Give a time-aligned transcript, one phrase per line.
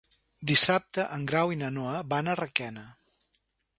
[0.51, 2.87] Dissabte en Grau i na Noa van a Requena.